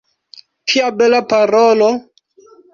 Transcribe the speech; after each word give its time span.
Kia 0.69 0.89
bela 0.99 1.21
parolo! 1.29 1.89